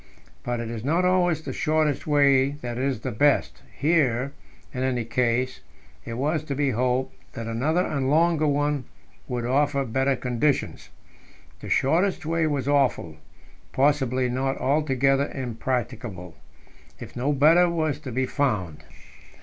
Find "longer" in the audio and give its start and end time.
8.09-8.47